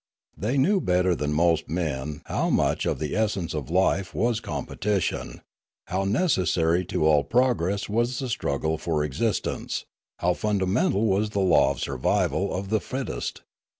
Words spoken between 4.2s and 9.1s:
competition, how necessary to all progress was the struggle for